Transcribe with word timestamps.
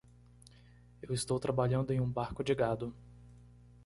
Eu 0.99 1.13
estou 1.13 1.39
trabalhando 1.39 1.91
em 1.93 2.01
um 2.01 2.09
barco 2.11 2.43
de 2.43 2.55
gado. 2.55 2.91